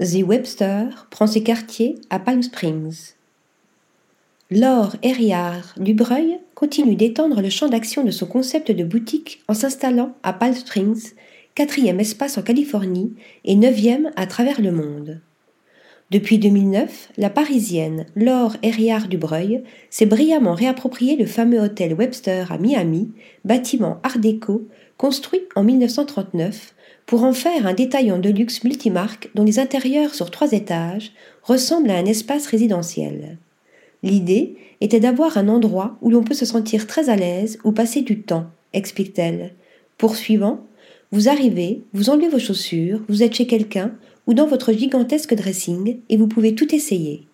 [0.00, 3.12] The Webster prend ses quartiers à Palm Springs.
[4.50, 10.16] Laure Herriard Dubreuil continue d'étendre le champ d'action de son concept de boutique en s'installant
[10.24, 11.12] à Palm Springs,
[11.54, 15.20] quatrième espace en Californie et neuvième à travers le monde.
[16.10, 22.58] Depuis 2009, la parisienne Laure Herriard Dubreuil s'est brillamment réapproprié le fameux hôtel Webster à
[22.58, 23.10] Miami,
[23.44, 26.74] bâtiment art déco construit en 1939
[27.06, 31.12] pour en faire un détaillant de luxe multimarque dont les intérieurs sur trois étages
[31.42, 33.38] ressemblent à un espace résidentiel.
[34.02, 38.02] L'idée était d'avoir un endroit où l'on peut se sentir très à l'aise ou passer
[38.02, 39.54] du temps, explique-t-elle.
[39.96, 40.66] Poursuivant,
[41.12, 43.94] vous arrivez, vous enlevez vos chaussures, vous êtes chez quelqu'un
[44.26, 47.26] ou dans votre gigantesque dressing et vous pouvez tout essayer.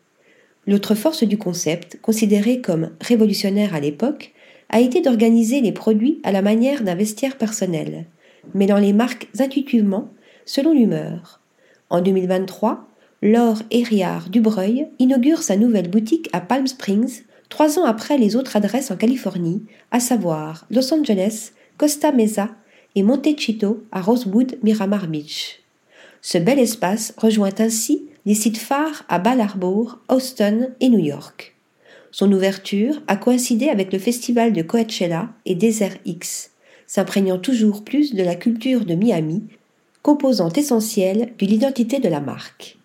[0.67, 4.33] L'autre force du concept, considéré comme révolutionnaire à l'époque,
[4.69, 8.07] a été d'organiser les produits à la manière d'un vestiaire personnel,
[8.55, 10.11] mêlant les marques intuitivement
[10.45, 11.41] selon l'humeur.
[11.91, 12.89] En 2023,
[13.23, 18.57] Laure Herriard Dubreuil inaugure sa nouvelle boutique à Palm Springs, trois ans après les autres
[18.57, 22.49] adresses en Californie, à savoir Los Angeles, Costa Mesa
[22.95, 25.60] et Montecito à Rosewood Miramar Beach.
[26.23, 31.57] Ce bel espace rejoint ainsi les sites phares à Bal Harbour, Austin et New York.
[32.11, 36.51] Son ouverture a coïncidé avec le festival de Coachella et Desert X,
[36.87, 39.45] s'imprégnant toujours plus de la culture de Miami,
[40.03, 42.79] composante essentielle de l'identité de la marque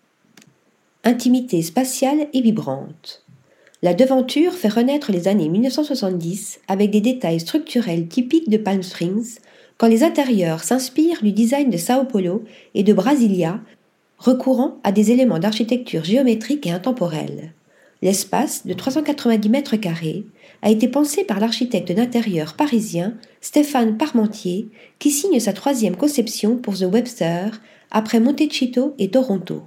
[1.06, 3.22] intimité spatiale et vibrante.
[3.80, 9.38] La devanture fait renaître les années 1970 avec des détails structurels typiques de Palm Springs,
[9.78, 13.60] quand les intérieurs s'inspirent du design de Sao Paulo et de Brasilia,
[14.18, 17.52] recourant à des éléments d'architecture géométrique et intemporelle.
[18.02, 20.24] L'espace, de 390 mètres carrés,
[20.62, 26.76] a été pensé par l'architecte d'intérieur parisien Stéphane Parmentier, qui signe sa troisième conception pour
[26.76, 27.60] The Webster
[27.90, 29.62] après Montecito et Toronto.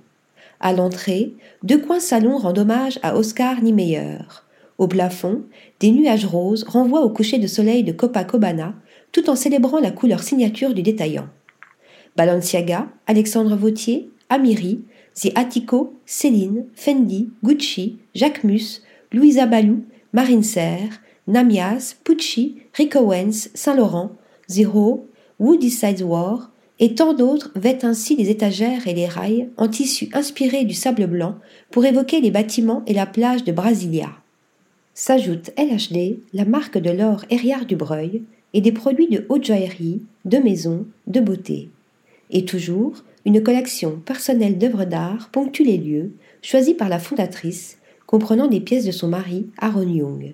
[0.59, 4.17] À l'entrée, deux coins salons rendent hommage à Oscar Niemeyer.
[4.77, 5.43] Au plafond,
[5.79, 8.73] des nuages roses renvoient au coucher de soleil de Copacabana,
[9.11, 11.27] tout en célébrant la couleur signature du détaillant.
[12.15, 14.81] Balenciaga, Alexandre Vautier, Amiri,
[15.15, 18.81] The Attico, Céline, Fendi, Gucci, Jacquemus,
[19.11, 19.83] Louisa Balou,
[20.13, 24.11] Marine Serre, Namias, Pucci, Rick Owens, Saint-Laurent,
[24.49, 25.07] Zero,
[25.39, 30.63] Woody Sideswar, et tant d'autres vêtent ainsi les étagères et les rails en tissu inspiré
[30.63, 31.35] du sable blanc
[31.71, 34.09] pour évoquer les bâtiments et la plage de Brasilia.
[34.93, 38.23] S'ajoute LHD, la marque de l'or Herriard Dubreuil,
[38.53, 41.69] et des produits de haute joaillerie, de maison, de beauté.
[42.31, 46.11] Et toujours, une collection personnelle d'œuvres d'art ponctue les lieux,
[46.41, 50.33] choisie par la fondatrice, comprenant des pièces de son mari, Aaron Young.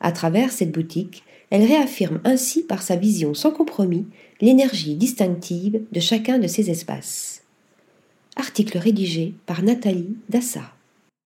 [0.00, 4.06] À travers cette boutique, elle réaffirme ainsi par sa vision sans compromis
[4.40, 7.42] l'énergie distinctive de chacun de ces espaces.
[8.36, 10.75] Article rédigé par Nathalie Dassa.